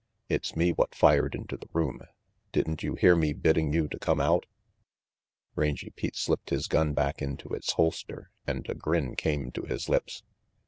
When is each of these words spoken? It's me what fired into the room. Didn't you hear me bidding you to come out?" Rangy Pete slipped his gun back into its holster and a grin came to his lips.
It's 0.29 0.55
me 0.55 0.71
what 0.71 0.95
fired 0.95 1.35
into 1.35 1.55
the 1.57 1.69
room. 1.73 2.01
Didn't 2.51 2.81
you 2.81 2.95
hear 2.95 3.15
me 3.15 3.33
bidding 3.33 3.71
you 3.71 3.87
to 3.87 3.99
come 3.99 4.19
out?" 4.19 4.47
Rangy 5.55 5.91
Pete 5.91 6.15
slipped 6.15 6.49
his 6.49 6.65
gun 6.67 6.93
back 6.95 7.21
into 7.21 7.49
its 7.49 7.73
holster 7.73 8.31
and 8.47 8.67
a 8.67 8.73
grin 8.73 9.15
came 9.15 9.51
to 9.51 9.61
his 9.61 9.87
lips. 9.89 10.23